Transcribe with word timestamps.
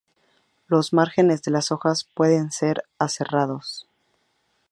Los 0.65 0.93
márgenes 0.93 1.43
de 1.43 1.51
las 1.51 1.71
hojas 1.71 2.05
pueden 2.15 2.51
ser 2.51 2.85
aserrados. 2.97 3.85